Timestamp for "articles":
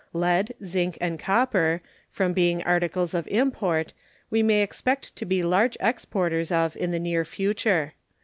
2.63-3.13